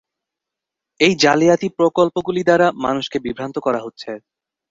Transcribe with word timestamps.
এই 0.99 1.13
জালিয়াতি 1.23 1.67
প্রকল্পগুলি 1.77 2.41
দ্বারা 2.43 2.67
মানুষকে 2.85 3.17
বিভ্রান্ত 3.25 3.55
করা 3.59 3.79
হচ্ছে। 3.85 4.11